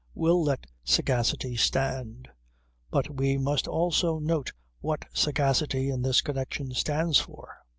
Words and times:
We'll 0.15 0.43
let 0.43 0.65
sagacity 0.83 1.55
stand. 1.55 2.27
But 2.89 3.17
we 3.19 3.37
must 3.37 3.67
also 3.67 4.17
note 4.17 4.51
what 4.79 5.05
sagacity 5.13 5.91
in 5.91 6.01
this 6.01 6.21
connection 6.21 6.71
stands 6.73 7.19
for. 7.19 7.59